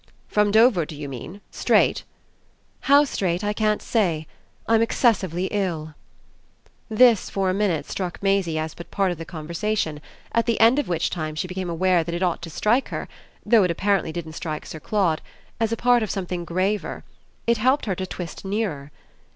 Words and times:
"From 0.27 0.49
Dover 0.49 0.83
do 0.83 0.95
you 0.95 1.07
mean, 1.07 1.41
straight?" 1.51 2.05
"How 2.89 3.03
straight 3.03 3.43
I 3.43 3.53
can't 3.53 3.83
say. 3.83 4.25
I'm 4.67 4.81
excessively 4.81 5.45
ill." 5.51 5.93
This 6.89 7.29
for 7.29 7.51
a 7.51 7.53
minute 7.53 7.85
struck 7.85 8.17
Maisie 8.23 8.57
as 8.57 8.73
but 8.73 8.87
a 8.87 8.89
part 8.89 9.11
of 9.11 9.19
the 9.19 9.25
conversation; 9.25 10.01
at 10.31 10.47
the 10.47 10.59
end 10.59 10.79
of 10.79 10.87
which 10.87 11.11
time 11.11 11.35
she 11.35 11.47
became 11.47 11.69
aware 11.69 12.03
that 12.03 12.15
it 12.15 12.23
ought 12.23 12.41
to 12.41 12.49
strike 12.49 12.87
her 12.87 13.07
though 13.45 13.63
it 13.63 13.69
apparently 13.69 14.11
didn't 14.11 14.33
strike 14.33 14.65
Sir 14.65 14.79
Claude 14.79 15.21
as 15.59 15.71
a 15.71 15.77
part 15.77 16.01
of 16.01 16.09
something 16.09 16.45
graver. 16.45 17.03
It 17.45 17.59
helped 17.59 17.85
her 17.85 17.93
to 17.93 18.07
twist 18.07 18.43
nearer. 18.43 18.89